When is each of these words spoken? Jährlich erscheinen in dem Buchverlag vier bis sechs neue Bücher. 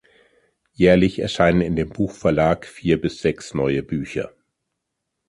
Jährlich 0.73 1.19
erscheinen 1.19 1.61
in 1.61 1.75
dem 1.75 1.89
Buchverlag 1.89 2.65
vier 2.65 2.99
bis 2.99 3.19
sechs 3.21 3.53
neue 3.53 3.83
Bücher. 3.83 4.33